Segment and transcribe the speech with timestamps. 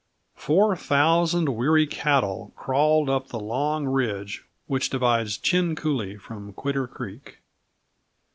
[0.33, 6.87] Four thousand weary cattle crawled up the long ridge which divides Chin Coulee from Quitter
[6.87, 7.37] Creek.